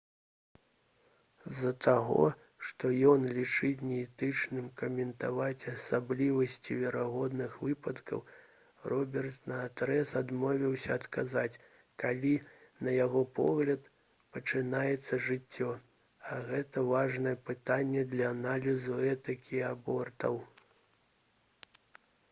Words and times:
з-за 1.49 1.71
таго 1.87 2.21
што 2.69 2.89
ён 3.09 3.25
лічыць 3.37 3.83
неэтычным 3.89 4.69
каментаваць 4.81 5.67
асаблівасці 5.73 6.77
верагодных 6.85 7.59
выпадкаў 7.67 8.23
робертс 8.93 9.37
наадрэз 9.53 10.15
адмовіўся 10.23 10.91
адказаць 11.01 11.59
калі 12.05 12.33
на 12.89 12.97
яго 12.97 13.23
погляд 13.43 13.93
пачынаецца 14.39 15.23
жыццё 15.29 15.69
а 16.33 16.41
гэта 16.51 16.87
важнае 16.95 17.37
пытанне 17.53 18.09
для 18.17 18.33
аналізу 18.35 18.99
этыкі 19.15 19.65
абортаў 19.73 20.45